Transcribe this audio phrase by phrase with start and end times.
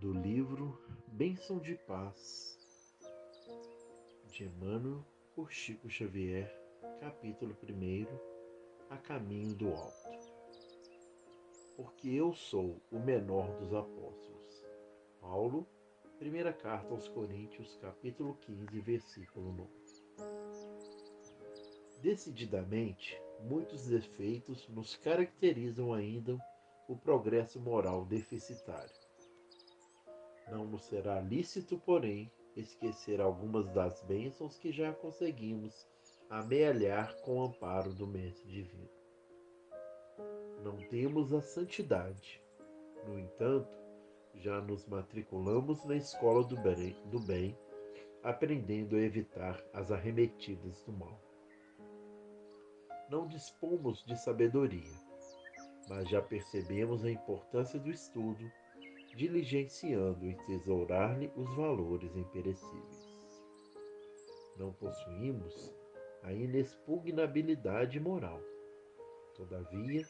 [0.00, 2.56] do livro Bênção de Paz,
[4.30, 6.48] de Emmanuel por Chico Xavier,
[7.00, 8.06] capítulo 1,
[8.90, 10.08] A Caminho do Alto.
[11.76, 14.64] Porque eu sou o menor dos apóstolos.
[15.20, 15.66] Paulo,
[16.16, 19.70] primeira carta aos Coríntios, capítulo 15, versículo 9.
[22.00, 26.38] Decididamente, muitos defeitos nos caracterizam ainda
[26.86, 29.07] o progresso moral deficitário.
[30.50, 35.86] Não nos será lícito, porém, esquecer algumas das bênçãos que já conseguimos
[36.30, 38.88] amealhar com o amparo do Mestre Divino.
[40.62, 42.42] Não temos a santidade.
[43.06, 43.78] No entanto,
[44.34, 47.56] já nos matriculamos na escola do bem, do bem
[48.22, 51.20] aprendendo a evitar as arremetidas do mal.
[53.08, 54.92] Não dispomos de sabedoria,
[55.88, 58.50] mas já percebemos a importância do estudo
[59.18, 63.18] diligenciando e tesourar-lhe os valores imperecíveis.
[64.56, 65.74] Não possuímos
[66.22, 68.40] a inexpugnabilidade moral.
[69.34, 70.06] Todavia,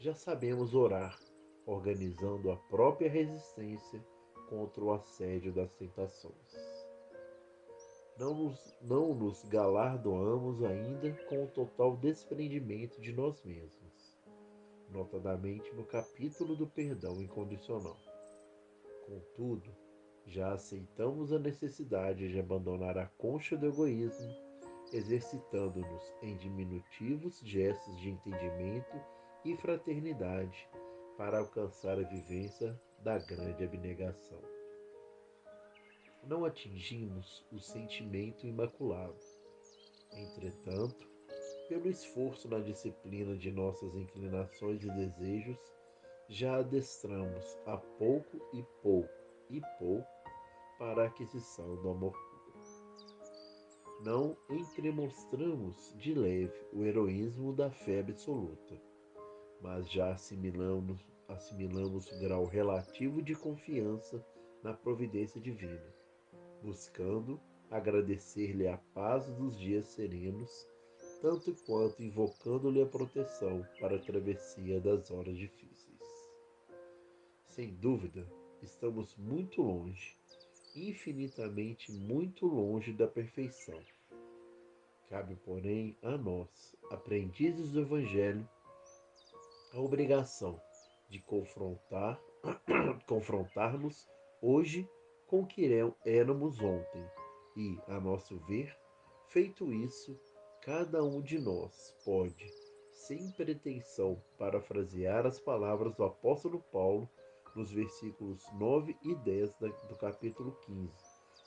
[0.00, 1.18] já sabemos orar,
[1.66, 4.02] organizando a própria resistência
[4.48, 6.86] contra o assédio das tentações.
[8.18, 14.18] Não nos, não nos galardoamos ainda com o total desprendimento de nós mesmos,
[14.88, 18.15] notadamente no capítulo do perdão incondicional.
[19.06, 19.72] Contudo,
[20.26, 24.34] já aceitamos a necessidade de abandonar a concha do egoísmo,
[24.92, 29.00] exercitando-nos em diminutivos gestos de entendimento
[29.44, 30.68] e fraternidade
[31.16, 34.42] para alcançar a vivência da grande abnegação.
[36.24, 39.20] Não atingimos o sentimento imaculado.
[40.12, 41.08] Entretanto,
[41.68, 45.58] pelo esforço na disciplina de nossas inclinações e desejos,
[46.28, 49.08] já adestramos a pouco e pouco
[49.48, 50.06] e pouco
[50.78, 52.36] para a aquisição do amor puro.
[54.04, 58.80] Não entremostramos de leve o heroísmo da fé absoluta,
[59.62, 64.24] mas já assimilamos, assimilamos o grau relativo de confiança
[64.62, 65.94] na providência divina,
[66.62, 70.50] buscando agradecer-lhe a paz dos dias serenos,
[71.22, 75.95] tanto quanto invocando-lhe a proteção para a travessia das horas difíceis.
[77.56, 78.30] Sem dúvida,
[78.60, 80.14] estamos muito longe,
[80.74, 83.80] infinitamente muito longe da perfeição.
[85.08, 88.46] Cabe, porém, a nós, aprendizes do Evangelho,
[89.72, 90.60] a obrigação
[91.08, 92.20] de confrontar,
[93.08, 94.06] confrontar-nos
[94.42, 94.86] hoje
[95.26, 95.66] com o que
[96.04, 97.10] éramos ontem
[97.56, 98.76] e, a nosso ver,
[99.28, 100.14] feito isso,
[100.60, 102.52] cada um de nós pode,
[102.92, 107.08] sem pretensão parafrasear as palavras do apóstolo Paulo,
[107.56, 109.50] nos versículos 9 e 10
[109.88, 110.92] do capítulo 15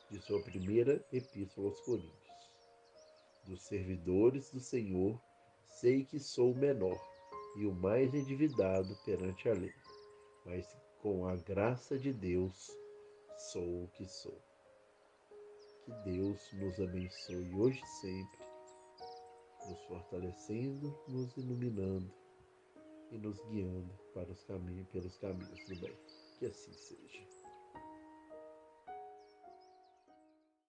[0.09, 2.49] de sua primeira epístola aos Coríntios.
[3.45, 5.21] Dos servidores do Senhor,
[5.67, 6.99] sei que sou o menor
[7.57, 9.73] e o mais endividado perante a lei,
[10.45, 10.65] mas
[10.99, 12.75] com a graça de Deus
[13.51, 14.41] sou o que sou.
[15.85, 18.39] Que Deus nos abençoe hoje e sempre,
[19.67, 22.18] nos fortalecendo, nos iluminando
[23.11, 25.95] e nos guiando para os caminhos, pelos caminhos do bem.
[26.37, 27.38] Que assim seja.